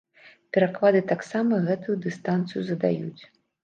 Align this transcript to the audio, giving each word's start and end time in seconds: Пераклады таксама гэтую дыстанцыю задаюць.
Пераклады 0.57 1.03
таксама 1.13 1.53
гэтую 1.69 1.95
дыстанцыю 2.09 2.69
задаюць. 2.75 3.23